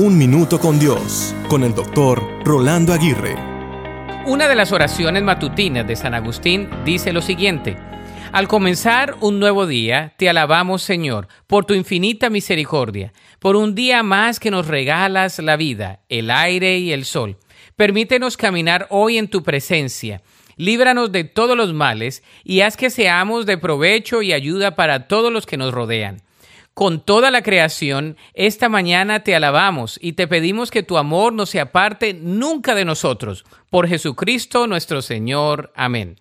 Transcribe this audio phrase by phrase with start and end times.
[0.00, 3.34] Un Minuto con Dios, con el doctor Rolando Aguirre.
[4.26, 7.76] Una de las oraciones matutinas de San Agustín dice lo siguiente.
[8.30, 14.04] Al comenzar un nuevo día, te alabamos Señor, por tu infinita misericordia, por un día
[14.04, 17.36] más que nos regalas la vida, el aire y el sol.
[17.74, 20.22] Permítenos caminar hoy en tu presencia.
[20.56, 25.32] Líbranos de todos los males y haz que seamos de provecho y ayuda para todos
[25.32, 26.22] los que nos rodean
[26.78, 31.44] con toda la creación, esta mañana te alabamos y te pedimos que tu amor no
[31.44, 33.44] se aparte nunca de nosotros.
[33.68, 35.72] Por Jesucristo nuestro Señor.
[35.74, 36.20] Amén.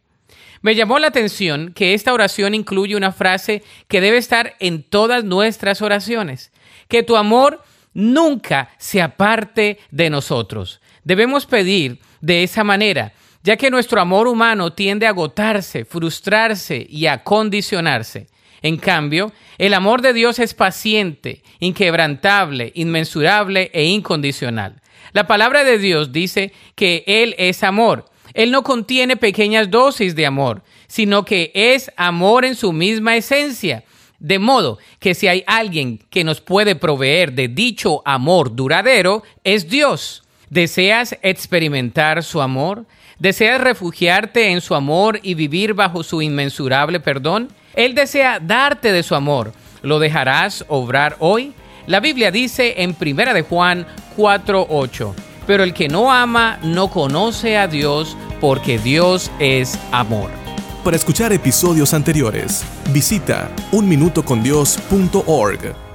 [0.63, 5.23] Me llamó la atención que esta oración incluye una frase que debe estar en todas
[5.23, 6.52] nuestras oraciones,
[6.88, 7.62] que tu amor
[7.94, 10.82] nunca se aparte de nosotros.
[11.04, 13.13] Debemos pedir de esa manera,
[13.44, 18.26] ya que nuestro amor humano tiende a agotarse, frustrarse y a condicionarse.
[18.62, 24.82] En cambio, el amor de Dios es paciente, inquebrantable, inmensurable e incondicional.
[25.14, 28.05] La palabra de Dios dice que Él es amor.
[28.34, 33.84] Él no contiene pequeñas dosis de amor, sino que es amor en su misma esencia.
[34.20, 39.70] De modo que si hay alguien que nos puede proveer de dicho amor duradero, es
[39.70, 40.27] Dios.
[40.49, 42.85] ¿Deseas experimentar su amor?
[43.20, 47.49] ¿Deseas refugiarte en su amor y vivir bajo su inmensurable perdón?
[47.73, 49.53] Él desea darte de su amor.
[49.81, 51.53] ¿Lo dejarás obrar hoy?
[51.85, 55.13] La Biblia dice en 1 de Juan 4:8,
[55.45, 60.29] pero el que no ama no conoce a Dios porque Dios es amor.
[60.84, 65.87] Para escuchar episodios anteriores, visita unminutocondios.org.